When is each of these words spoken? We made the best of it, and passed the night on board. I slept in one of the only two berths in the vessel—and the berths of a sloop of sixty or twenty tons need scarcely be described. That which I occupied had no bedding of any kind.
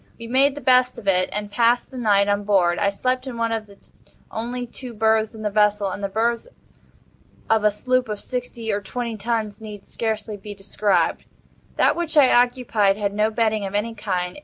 We 0.17 0.25
made 0.25 0.55
the 0.55 0.61
best 0.61 0.97
of 0.97 1.07
it, 1.07 1.29
and 1.31 1.51
passed 1.51 1.91
the 1.91 1.97
night 1.99 2.27
on 2.27 2.43
board. 2.43 2.79
I 2.79 2.89
slept 2.89 3.27
in 3.27 3.37
one 3.37 3.51
of 3.51 3.67
the 3.67 3.77
only 4.31 4.65
two 4.65 4.95
berths 4.95 5.35
in 5.35 5.43
the 5.43 5.51
vessel—and 5.51 6.03
the 6.03 6.09
berths 6.09 6.47
of 7.47 7.63
a 7.63 7.69
sloop 7.69 8.09
of 8.09 8.19
sixty 8.19 8.71
or 8.71 8.81
twenty 8.81 9.15
tons 9.15 9.61
need 9.61 9.85
scarcely 9.85 10.37
be 10.37 10.55
described. 10.55 11.25
That 11.75 11.95
which 11.95 12.17
I 12.17 12.33
occupied 12.33 12.97
had 12.97 13.13
no 13.13 13.29
bedding 13.29 13.63
of 13.63 13.75
any 13.75 13.93
kind. 13.93 14.39